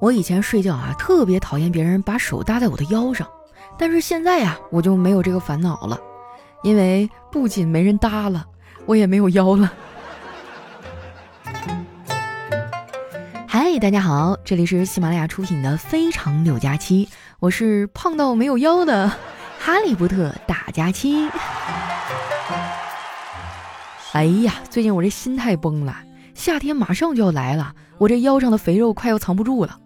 [0.00, 3.28] 我以前睡觉啊，特别讨厌别人把手搭在我的腰上，
[3.78, 5.98] 但是现在呀，我就没有这个烦恼了，
[6.62, 8.44] 因为不仅没人搭了，
[8.86, 9.72] 我也没有腰了。
[13.46, 17.06] 嗨，大家好，这里是喜马拉雅出品的《非常六加七》，
[17.38, 19.08] 我是胖到没有腰的
[19.58, 21.28] 哈利波特大假期。
[24.12, 25.94] 哎呀，最近我这心态崩了，
[26.34, 29.78] 夏天马上就要来了，我这腰上的肥肉快要藏不住了。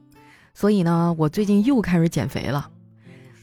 [0.54, 2.70] 所以呢，我最近又开始减肥了。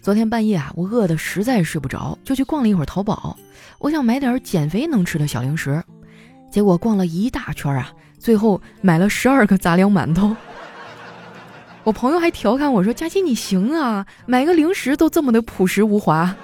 [0.02, 3.38] 昨天半夜啊，我饿得实在睡不着，就去逛了一会儿淘宝，
[3.80, 5.84] 我想买点减肥能吃的小零食。
[6.50, 10.36] 结果逛了一大圈啊，最后买了十二个杂粮馒头。
[11.84, 16.36] 我朋友还调侃我说：“佳琪你行啊，买个零食都这么的朴实无华。”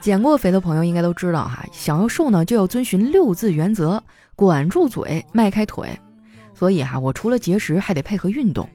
[0.00, 4.02] 减过肥的朋友应该都知道哈，想要瘦呢，就要遵循六字原则：
[4.34, 5.88] 管住嘴，迈开腿。
[6.54, 8.68] 所以哈，我除了节食，还得配合运动。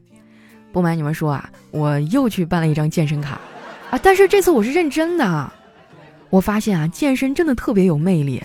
[0.71, 3.39] 不瞒你们说啊，我又去办了一张健身卡
[3.89, 3.99] 啊！
[4.01, 5.51] 但是这次我是认真的。
[6.29, 8.43] 我发现啊，健身真的特别有魅力。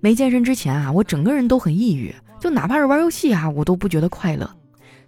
[0.00, 4.50] 没健身之前啊，我整个人都很抑郁，就哪怕是玩游戏啊，我都不觉得快乐。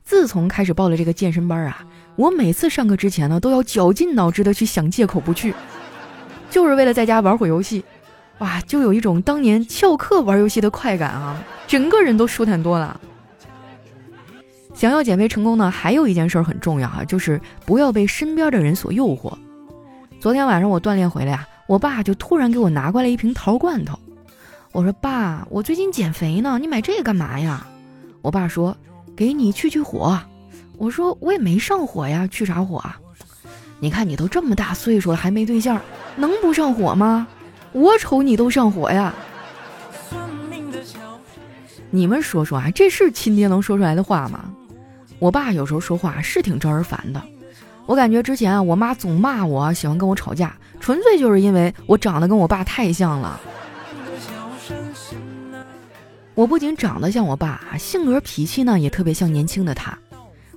[0.04, 1.84] 自从开始报了这个健身班啊，
[2.16, 5.54] 我每次上课之前呢，都要绞尽脑汁的去想借口不去，
[6.52, 7.82] 就是为了在家玩会游戏。
[8.38, 13.00] 哇，就有一种当年翘课玩游戏的快感啊，整个人都舒坦多了。
[14.74, 19.32] 想要减肥成功呢，还有一件事很重要啊，就是不要被身边的人所诱惑。
[20.20, 23.98] 昨天晚上我锻炼回来啊，我爸就突然给我拿过来一瓶桃罐头。
[24.72, 27.66] 我说：“爸，我最近减肥呢，你买这个干嘛呀？”
[28.22, 28.76] 我爸说
[29.16, 30.18] ：“给你去去火。”
[30.78, 32.98] 我说：“我也没上火呀，去啥火啊？
[33.82, 35.80] 你看你都这么大岁数了，还没对象，
[36.14, 37.26] 能不上火吗？
[37.72, 39.12] 我瞅你都上火呀。”
[41.90, 44.44] 你们说说啊，这是亲爹能说出来的话吗？
[45.18, 47.20] 我爸有时候说话是挺招人烦的，
[47.86, 53.40] 我感觉之前啊，我妈总骂我，喜欢跟我吵架，纯粹就是因为我长得跟我爸太像了。
[56.36, 59.98] 我不仅长得像我爸，性格脾气呢也特别像年轻的他。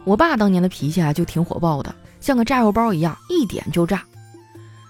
[0.03, 4.03] 我爸当年的脾气啊就挺火爆的，像个炸药包一样，一点就炸。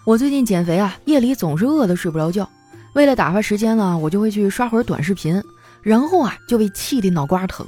[0.06, 2.50] 我最近减肥啊，夜里总是饿得睡不着觉，
[2.94, 5.44] 为了打发时间呢，我就会去刷会儿短视频，
[5.82, 7.68] 然后啊就被气得脑瓜疼。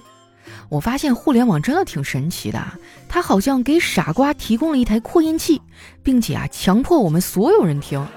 [0.70, 2.64] 我发现互联网真的挺神奇的，
[3.10, 5.62] 它好像给傻瓜提供了一台扩音器，
[6.02, 8.08] 并且啊，强迫我们所有人听。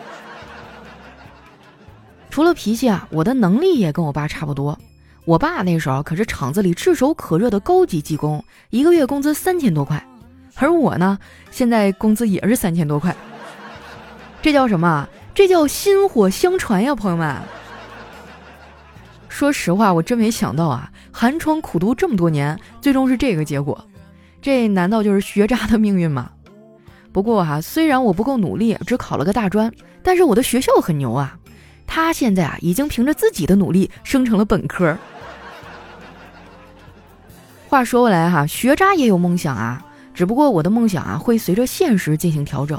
[2.30, 4.78] 除了脾气啊，我的能力也跟我爸差不多。
[5.24, 10.06] 我爸那时候可是厂子里炙手可热的高级技工，一个月工资三千多块，
[10.60, 11.19] 而我呢，
[11.50, 13.16] 现在工资也是三千多块。
[14.43, 15.09] 这叫什么？
[15.34, 17.34] 这叫薪火相传呀，朋友们。
[19.28, 23.87] 说实话，我真没想到啊，寒窗苦读这么多年，最终是这个结果。
[24.43, 26.31] 这难道就是学渣的命运吗？
[27.10, 29.72] 不过哈，虽然我不够努力，只考了个大专，
[30.03, 31.38] 但是我的学校很牛啊。
[31.87, 34.97] 他现在啊，已经凭着自己的努力升成了本科。
[37.69, 39.84] 话说回来哈，学渣也有梦想啊，
[40.20, 42.78] 只不过我的梦想啊，会随着现实进行调整。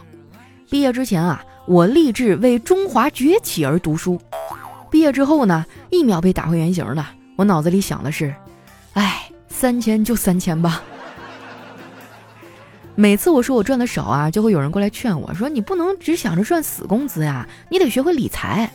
[0.69, 4.22] 毕业之前啊，我立志为中华崛起而读书。
[4.91, 7.13] 毕业之后呢，一秒被打回原形了。
[7.38, 8.31] 我脑子里想的是，
[8.94, 10.84] 哎，三千就三千吧。
[12.94, 18.72] 每次我说我赚的少啊，就会有人过来劝我说：“你不能只想着赚死工资呀，你得学会理财。”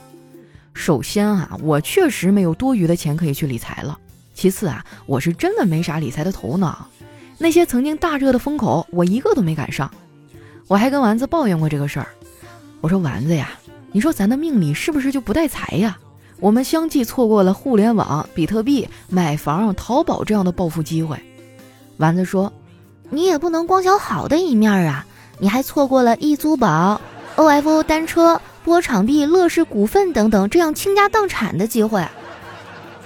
[0.75, 3.97] 首先啊，我确实没有多余的钱可以去理财了。
[4.35, 6.89] 其次啊，我是真的没啥理财的头脑。
[7.39, 9.91] 那些曾经大热的风口，我一个都没赶上。
[10.69, 12.09] 我还跟丸子抱怨过这个事儿。
[12.81, 13.51] 我说：“丸子呀，
[13.93, 15.99] 你说咱的命里是不是就不带财呀？”
[16.39, 21.19] 我们相继错过了互联网、比特币、买房、淘宝这样的暴富机会。
[21.97, 22.53] 丸子说
[23.09, 25.07] ：“你也不能光想好的一面啊，
[25.39, 27.01] 你还错过了易租宝、
[27.37, 32.07] OFO 单车、波场币、乐视股份等等这样倾家荡产的机会。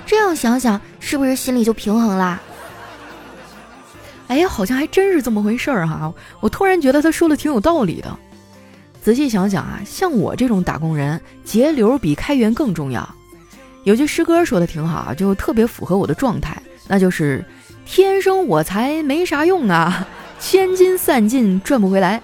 [0.06, 2.40] 这样想想，是不是心里就平衡啦？”
[4.30, 6.14] 哎，好像还真是这么回事儿哈！
[6.38, 8.16] 我突然觉得他说的挺有道理的。
[9.02, 13.06] 仔细想想啊，像我这种打工人，节流比开源更重要。
[13.82, 17.44] 有句诗歌说的挺好，就特别符合我的状态，那就是
[17.84, 20.06] “天生我材没啥用啊，
[20.38, 22.22] 千金散尽赚不回来。”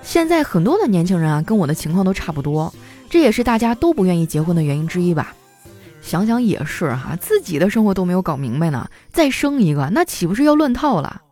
[0.00, 2.72] 现在很多的年轻人啊，跟我的情况都差不多，
[3.10, 5.34] 这也是大家都不愿意结婚的原因之一吧。
[6.04, 11.22] 想想也是哈，自己的生活都没有搞明白呢，再生一个，那岂不是要乱套了？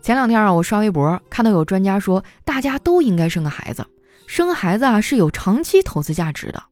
[0.00, 3.84] 前两天啊，我刷微博看到有专家说，大家都应该生个孩子。
[4.26, 6.62] 生孩子啊是有长期投资价值的。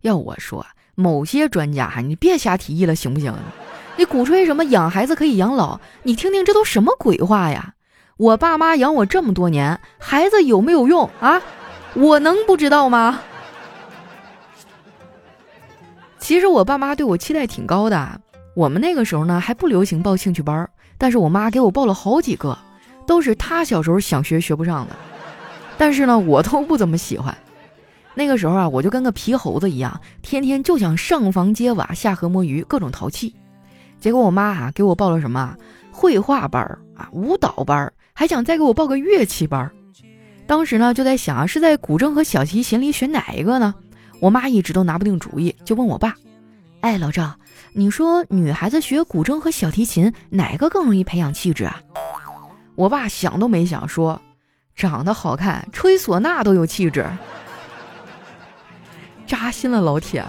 [0.00, 3.34] 要我说，某些专家哈，你别瞎提议了，行不行？
[3.96, 5.78] 你鼓吹什么养孩子可以养老？
[6.04, 7.74] 你听听这都什么鬼话呀！
[8.16, 11.42] 我爸妈养我这么多年，孩子有没有用啊？
[11.92, 13.20] 我能不知道吗？
[16.24, 18.18] 其实我爸妈对我期待挺高的。
[18.56, 20.66] 我们那个时候呢还不流行报兴趣班，
[20.96, 22.56] 但是我妈给我报了好几个，
[23.06, 24.96] 都是她小时候想学学不上的。
[25.76, 27.36] 但是呢，我都不怎么喜欢。
[28.14, 33.36] 那个时候啊，我就跟个皮猴子一样，天天就想上房揭瓦、下河摸鱼，各种淘气。
[34.00, 35.54] 结果我妈啊给我报了什么
[35.92, 36.64] 绘画班
[36.96, 39.70] 啊、舞蹈班，还想再给我报个乐器班。
[40.46, 43.74] 当时呢就在想啊，是在古筝和小提琴里选哪一个呢？
[44.24, 46.16] 我妈一直都拿不定主意，就问我爸
[46.80, 47.34] ：“哎，老赵，
[47.74, 51.78] 你说女孩子学古筝和小提琴哪个更容易培养气质啊？”
[52.74, 54.18] 我爸想都没想说
[54.74, 57.06] ：“长得好看，吹唢呐都有气质。”
[59.28, 60.24] 扎心了，老铁，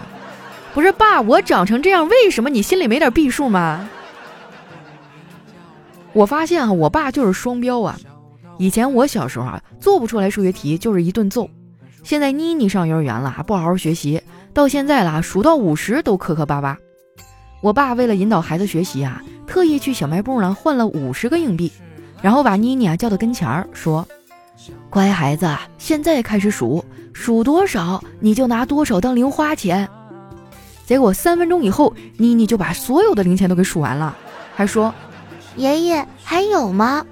[0.74, 3.88] 不是爸，我长成这样，为什么你心里没点逼数吗？
[6.12, 7.98] 我发现啊，我爸就是双标啊。
[8.58, 11.48] 以前我小时候啊，做不出来数学题就是一顿揍。
[12.06, 14.22] 现在妮妮上幼儿园了，不好好学习，
[14.54, 16.78] 到现在了，数到五十都磕磕巴巴。
[17.60, 21.72] 我爸为了引导孩子学习啊，特意去小卖部呢换了五十个硬币，
[22.22, 24.06] 然后把妮妮啊叫到跟前儿说
[24.88, 29.88] ：“乖孩子，现在开始数。”数多少你就拿多少当零花钱，
[30.84, 34.16] 结果三分钟以后，妮妮就把所有的零钱都给数完了，
[34.54, 34.94] 还说
[35.56, 37.04] ：“爷爷还有吗？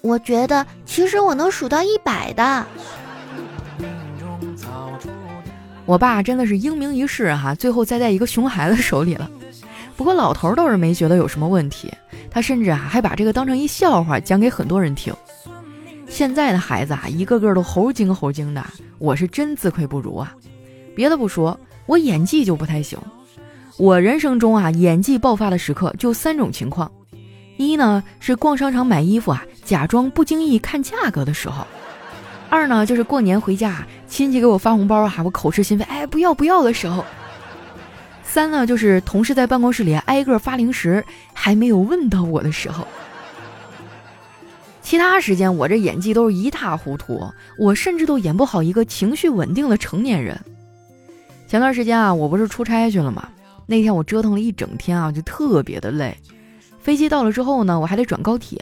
[0.00, 2.66] 我觉得其实我能数到一百的。”
[5.90, 9.28] 我爸真的是英明一世哈，最后栽在一个熊孩子手里了。
[9.96, 11.92] 不过老头倒是没觉得有什么问题，
[12.30, 15.12] 他甚至啊还把这个当成一笑话讲给很多人听。
[16.08, 18.64] 现在的孩子啊，一个个都猴精猴精的，
[18.98, 20.32] 我是真自愧不如啊！
[20.94, 22.96] 别的不说，我演技就不太行。
[23.76, 26.88] 我人生中啊，演技爆发的时刻就三种情况：
[27.56, 31.66] 一呢是逛商场买衣服啊，假装不经意看价格的时候；
[32.50, 37.04] 二呢就是过年回家，亲戚给我发红包啊，我口是心非，哎不要不要的时候；
[38.24, 41.02] 三呢就是同事在办公室里挨个发零食，
[41.32, 42.86] 还没有问到我的时候。
[44.82, 47.24] 其他时间我这演技都是一塌糊涂，
[47.56, 50.38] 我甚至都演不好一个情绪稳定的成年人。
[51.46, 53.28] 前段时间啊，我不是出差去了吗？
[53.66, 56.16] 那天我折腾了一整天啊，就特别的累。
[56.80, 58.60] 飞机到了之后呢，我还得转高铁。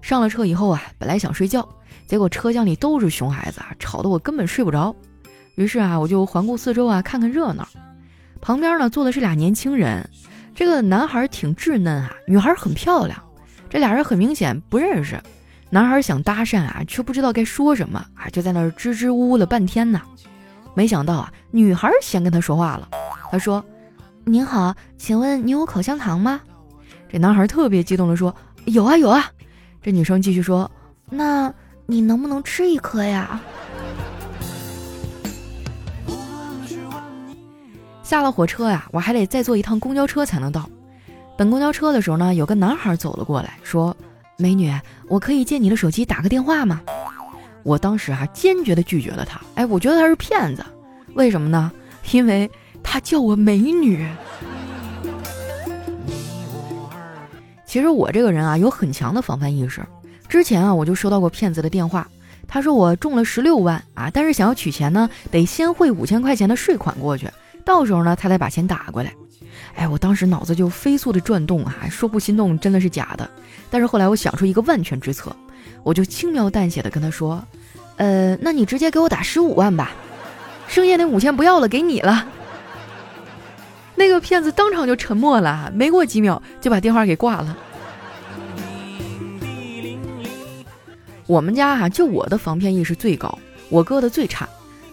[0.00, 1.68] 上了车以后啊，本来想睡觉，
[2.06, 4.94] 结果车厢里都是熊孩子啊，吵得我根本睡不着。
[5.54, 7.66] 于是啊，我就环顾四周啊，看看热闹。
[8.40, 10.08] 旁边呢坐的是俩年轻人，
[10.54, 13.22] 这个男孩挺稚嫩啊，女孩很漂亮，
[13.70, 15.20] 这俩人很明显不认识。
[15.70, 20.02] 男孩想搭讪啊，却不知道该说什么啊，就在那儿支支吾吾了半天呢。
[20.74, 22.88] 没想到啊，女孩先跟他说话了。
[23.30, 23.64] 他说
[24.24, 26.40] ：“您好，请问你有口香糖吗？”
[27.10, 28.34] 这男孩特别激动地说
[28.66, 29.30] ：“有啊有啊。”
[29.82, 30.70] 这女生继续说
[31.08, 31.52] ：“那
[31.92, 33.38] 你能不能吃一颗呀？”
[38.02, 40.68] 下了火车呀，我还得再坐一趟公交车才能到。
[41.36, 43.96] 等公交车的时候呢，有个男孩走了过来，说。
[44.38, 44.72] 美女，
[45.08, 46.80] 我可以借你的手机打个电话吗？
[47.62, 49.40] 我当时啊坚决的拒绝了他。
[49.54, 50.64] 哎，我觉得他是骗子，
[51.14, 51.70] 为什么呢？
[52.10, 52.50] 因为
[52.82, 54.04] 他叫我美女。
[57.64, 59.80] 其实我这个人啊有很强的防范意识。
[60.32, 62.08] 之前啊我就收到过骗子的电话，
[62.48, 67.28] 他说我中了十六万啊，但是想要取钱呢，得先汇五千块钱的税款过去，
[67.66, 69.12] 到时候呢他再把钱打过来。
[69.74, 73.28] 哎，我当时脑子就飞速的转动啊，说不心动真的是假的。
[73.70, 75.36] 但是后来我想出一个万全之策，
[75.82, 77.44] 我就轻描淡写的跟他说
[77.96, 79.90] ：“呃，那你直接给我打十五万吧，
[80.66, 82.26] 剩下那五千不要了，给你了。”
[83.96, 87.54] 那个骗子当场就沉默了，没过几秒就把电话给挂了。
[91.32, 93.38] 我们家哈就我的防骗意识最高，
[93.70, 94.46] 我哥的最差。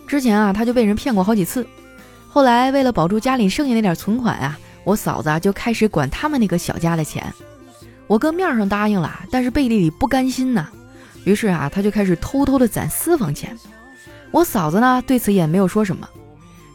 [0.07, 1.67] 之前啊他就被人骗过好几次。
[2.29, 7.21] 后来为了保住家里剩下那点存款啊，我嫂子啊就开始管他们那个小家的钱。
[8.07, 10.69] 我哥面上答应了，但是背地里不甘心呐。
[11.25, 13.53] 于是啊，他就开始偷偷的攒私房钱。
[14.31, 16.07] 我嫂子呢对此也没有说什么。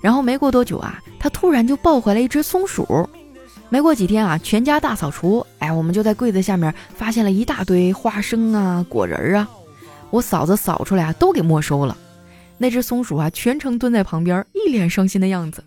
[0.02, 3.09] 然后没过多久啊，他突然就抱回来一只松鼠。
[3.71, 9.49] 没过几天啊，全家大扫除，哎，我们就在柜子下面发现了一大堆花生啊、果仁啊。
[10.11, 11.97] 我嫂子扫出来啊，都给没收了。
[12.56, 15.64] 那只松鼠啊，全程蹲在旁边，一脸伤心的样子。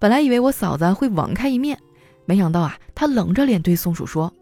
[0.00, 1.78] 本来以为我嫂子会网开一面，
[2.24, 4.32] 没想到啊，她冷着脸对松鼠说：“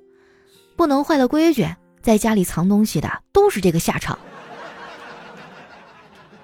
[0.74, 1.68] 不能坏了规矩，
[2.00, 4.18] 在家里藏东西的都是这个下场。”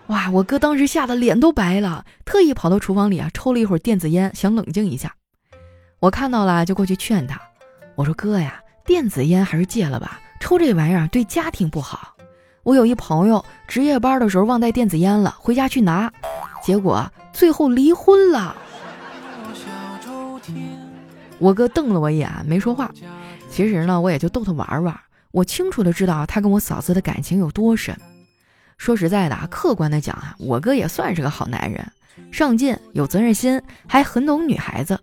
[0.08, 0.30] 哇！
[0.30, 5.14] 我哥当时吓得脸都白了，特意跑到厨房里啊抽了一会儿电子烟，想冷静一下。
[6.02, 7.40] 我看到了就过去劝他，
[7.94, 12.16] 我说哥呀，电子烟还是戒了吧，抽这玩意儿对家庭不好。
[12.64, 16.12] 我有一朋友值夜班的时候忘带电子烟了，回家去拿，
[16.60, 18.56] 结果最后离婚了。
[21.38, 22.90] 我哥瞪了我一眼，没说话。
[23.48, 25.00] 其实呢，我也就逗他玩玩。
[25.30, 27.96] 我清楚的知道他跟我嫂子的感情有多深。
[28.76, 31.86] 说实在的，客观的讲啊，我哥也算是个好男人，
[32.32, 34.98] 上进、有责任心，还很懂女孩子。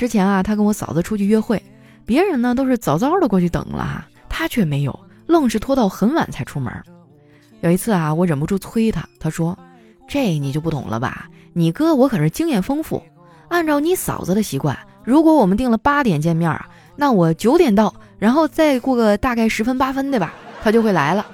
[0.00, 1.62] 之前啊，他跟我嫂子出去约会，
[2.06, 6.72] 别人呢都是早早的过去等了，他却没有，愣是拖到很晚才出门。
[7.60, 9.58] 有一次啊，我忍不住催他，他说
[10.08, 11.28] ：“这你就不懂了吧？
[11.52, 13.02] 你哥我可是经验丰富，
[13.48, 16.66] 按照你嫂子的习惯，如果我们定了八点见面啊，
[16.96, 21.26] 那我九点到，然后再过个大概十分八分的吧，他就会来了。”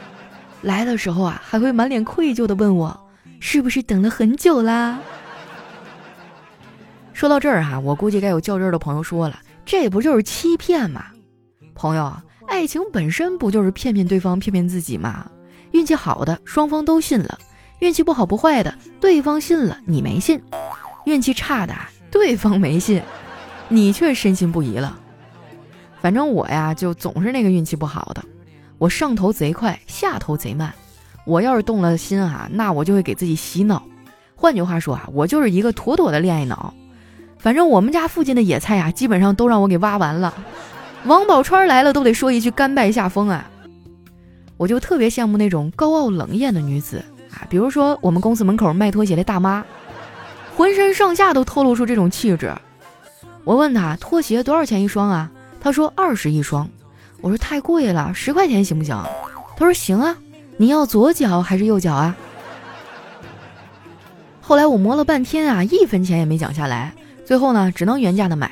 [0.62, 2.98] 来的时候啊，还会满脸愧疚的问我，
[3.38, 4.98] 是不是等了很久啦？
[7.16, 11.06] 说到这儿哈，我估计该有较真儿的朋友说了，这不就是欺骗吗？
[11.74, 12.14] 朋友，
[12.46, 15.26] 爱情本身不就是骗骗对方、骗骗自己吗？
[15.70, 17.38] 运气好的双方都信了，
[17.78, 20.38] 运气不好不坏的对方信了你没信，
[21.06, 21.74] 运气差的
[22.10, 23.00] 对方没信，
[23.70, 25.00] 你却深信不疑了。
[26.02, 28.22] 反正我呀，就总是那个运气不好的。
[28.76, 30.70] 我上头贼快，下头贼慢。
[31.24, 33.82] 我要是动了心啊，那我就会给自己洗脑。
[34.34, 36.74] 换句话说啊，我就是一个妥妥的恋爱脑。
[37.46, 40.34] 反正我们家附近的野菜呀，基本上都让我给挖完了。
[41.04, 43.48] 王宝钏来了都得说一句甘拜下风啊。
[44.56, 49.64] 我就特别羡慕那种高傲冷艳的女子啊，比如说我们公司门口卖拖鞋的大妈，
[50.56, 52.52] 浑身上下都透露出这种气质。
[53.44, 55.30] 我问她拖鞋多少钱一双啊？
[55.60, 56.68] 她说二十一双。
[57.20, 59.00] 我说太贵了，十块钱行不行？
[59.56, 60.16] 她说行啊，
[60.56, 62.16] 你要左脚还是右脚啊？
[64.40, 66.92] 后来我磨了半天啊，一分钱也没讲下来，
[67.26, 68.48] 最后呢，只能原价的买。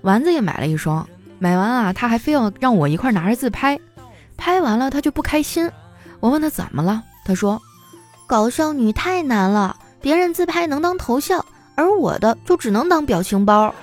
[0.00, 1.06] 丸子也买了一双，
[1.38, 3.78] 买完啊，他还非要让我一块拿着自拍，
[4.38, 5.70] 拍完了他就不开心。
[6.18, 7.60] 我问他怎么了，他说
[8.26, 13.74] 搞笑女太难了，别人自拍能当头像，而我的就只能当表情包。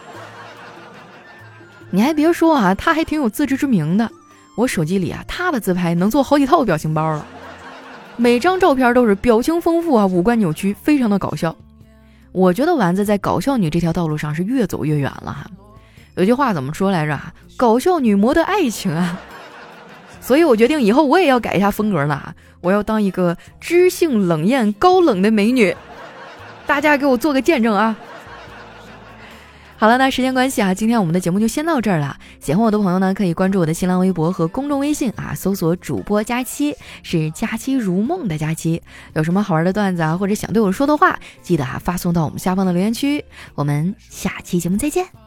[1.92, 4.10] 你还别说啊，他还挺有自知之明的。
[4.56, 7.24] 我手机里啊，他的自拍能做好几套表情包了，
[8.16, 11.56] 每张照片都是表情丰富啊，五官扭曲，非常的搞笑。
[12.32, 15.48] 我觉得丸子在搞笑女这条道路上是越走越远了哈。
[16.16, 17.20] 有句话怎么说来着？
[17.56, 19.20] 搞笑女魔的爱情啊。
[20.20, 25.76] 所以我决定以后我也要改一下风格了，我要当一个知性冷艳高冷的美女。
[26.66, 27.96] 大家给我做个见证啊！
[29.80, 32.18] 好了，那时间关系啊，今天我们的节目就先到这儿了。
[32.40, 38.82] 喜欢我的朋友呢，可以关注我的新浪微博和公众微信啊，搜索主播佳期，是佳期如梦的佳期。
[39.14, 43.24] 有什么好玩的段子啊，或者想对我说的话，记得啊发送到我们下方的留言区。
[43.54, 45.27] 我们下期节目再见。